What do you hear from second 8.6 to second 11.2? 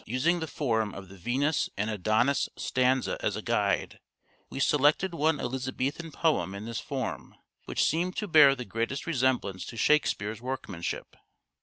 greatest resemblance to Shakespeare's workmanship.